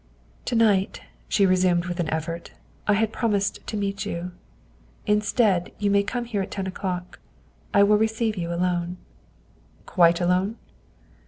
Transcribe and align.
"To 0.45 0.55
night," 0.55 1.01
she 1.29 1.45
resumed 1.45 1.85
with 1.85 1.99
an 1.99 2.09
effort," 2.09 2.53
I 2.87 2.93
had 2.93 3.13
promised 3.13 3.59
to 3.67 3.77
meet 3.77 4.03
you. 4.03 4.31
Instead, 5.05 5.71
you 5.77 5.91
may 5.91 6.01
come 6.01 6.25
here 6.25 6.41
at 6.41 6.49
ten 6.49 6.65
o'clock. 6.65 7.19
I 7.71 7.83
will 7.83 7.97
receive 7.99 8.35
you 8.35 8.51
alone."" 8.51 8.97
Quite 9.85 10.19
alone?" 10.19 10.55